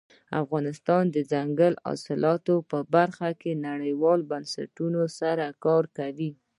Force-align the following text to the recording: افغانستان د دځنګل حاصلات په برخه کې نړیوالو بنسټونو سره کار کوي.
افغانستان 0.43 1.03
د 1.09 1.15
دځنګل 1.31 1.73
حاصلات 1.85 2.47
په 2.71 2.77
برخه 2.95 3.29
کې 3.41 3.61
نړیوالو 3.67 4.27
بنسټونو 4.31 5.01
سره 5.19 5.45
کار 5.65 5.83
کوي. 5.97 6.31